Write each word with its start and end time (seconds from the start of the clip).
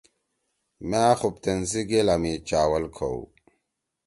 مأ 0.89 1.03
خُوبتین 1.19 1.59
سی 1.69 1.81
گیلا 1.89 2.15
می 2.23 2.33
چاول 2.47 2.83
کھؤ۔ 2.95 3.19